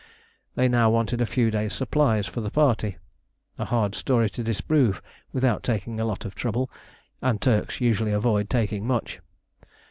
They 0.55 0.67
now 0.67 0.89
wanted 0.89 1.21
a 1.21 1.27
few 1.27 1.51
days' 1.51 1.75
supplies 1.75 2.25
for 2.25 2.41
the 2.41 2.49
party. 2.49 2.97
A 3.59 3.65
hard 3.65 3.93
story 3.93 4.31
to 4.31 4.41
disprove 4.43 4.99
without 5.31 5.61
taking 5.61 5.99
a 5.99 6.05
lot 6.05 6.25
of 6.25 6.33
trouble, 6.33 6.71
and 7.21 7.39
Turks 7.39 7.79
usually 7.79 8.11
avoid 8.11 8.49
taking 8.49 8.87
much. 8.87 9.19